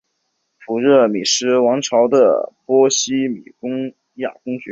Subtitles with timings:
[0.65, 3.43] 普热米斯尔王朝的波希米
[4.15, 4.59] 亚公爵。